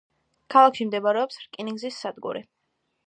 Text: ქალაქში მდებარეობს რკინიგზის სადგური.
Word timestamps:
ქალაქში 0.53 0.87
მდებარეობს 0.87 1.39
რკინიგზის 1.43 2.01
სადგური. 2.07 2.43